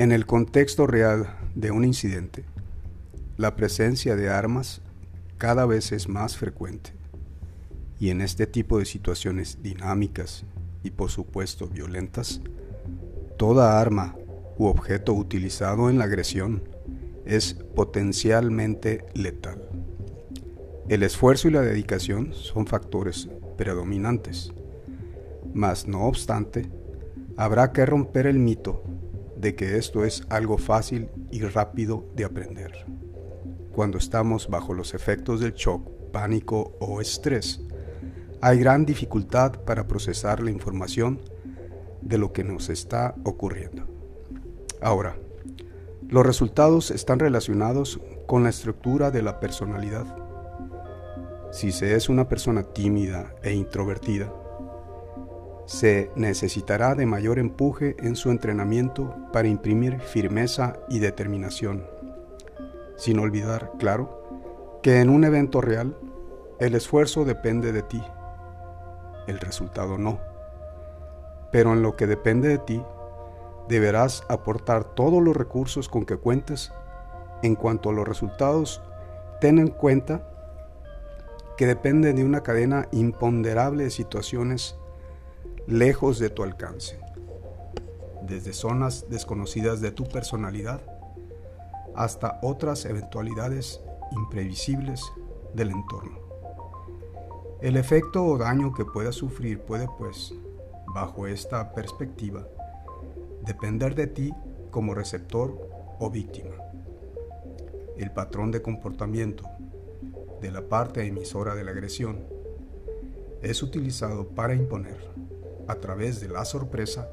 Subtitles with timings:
[0.00, 2.46] En el contexto real de un incidente,
[3.36, 4.80] la presencia de armas
[5.36, 6.94] cada vez es más frecuente.
[7.98, 10.46] Y en este tipo de situaciones dinámicas
[10.82, 12.40] y por supuesto violentas,
[13.36, 14.16] toda arma
[14.56, 16.62] u objeto utilizado en la agresión
[17.26, 19.68] es potencialmente letal.
[20.88, 24.50] El esfuerzo y la dedicación son factores predominantes,
[25.52, 26.70] mas no obstante,
[27.36, 28.82] habrá que romper el mito
[29.40, 32.84] de que esto es algo fácil y rápido de aprender.
[33.72, 37.62] Cuando estamos bajo los efectos del shock, pánico o estrés,
[38.42, 41.20] hay gran dificultad para procesar la información
[42.02, 43.86] de lo que nos está ocurriendo.
[44.82, 45.16] Ahora,
[46.08, 50.06] los resultados están relacionados con la estructura de la personalidad.
[51.52, 54.32] Si se es una persona tímida e introvertida,
[55.70, 61.86] se necesitará de mayor empuje en su entrenamiento para imprimir firmeza y determinación,
[62.96, 65.96] sin olvidar, claro, que en un evento real
[66.58, 68.02] el esfuerzo depende de ti,
[69.28, 70.18] el resultado no.
[71.52, 72.82] Pero en lo que depende de ti,
[73.68, 76.72] deberás aportar todos los recursos con que cuentes
[77.44, 78.82] en cuanto a los resultados.
[79.40, 80.26] Ten en cuenta
[81.56, 84.79] que depende de una cadena imponderable de situaciones
[85.70, 86.98] lejos de tu alcance,
[88.26, 90.80] desde zonas desconocidas de tu personalidad
[91.94, 95.00] hasta otras eventualidades imprevisibles
[95.54, 96.18] del entorno.
[97.60, 100.34] El efecto o daño que puedas sufrir puede, pues,
[100.92, 102.48] bajo esta perspectiva,
[103.46, 104.34] depender de ti
[104.72, 105.56] como receptor
[106.00, 106.56] o víctima.
[107.96, 109.44] El patrón de comportamiento
[110.40, 112.24] de la parte emisora de la agresión
[113.40, 114.98] es utilizado para imponer
[115.70, 117.10] a través de la sorpresa,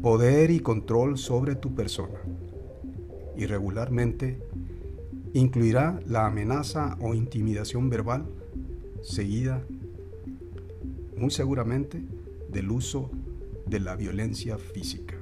[0.00, 2.20] poder y control sobre tu persona.
[3.36, 4.40] Y regularmente
[5.32, 8.26] incluirá la amenaza o intimidación verbal
[9.02, 9.62] seguida,
[11.16, 12.02] muy seguramente,
[12.50, 13.10] del uso
[13.66, 15.14] de la violencia física.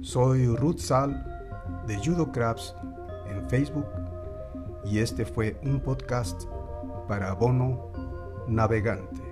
[0.00, 1.24] Soy Ruth Sal
[1.86, 2.74] de Judo Crabs
[3.30, 3.86] en Facebook
[4.84, 6.44] y este fue un podcast
[7.08, 7.90] para Bono
[8.48, 9.27] Navegante.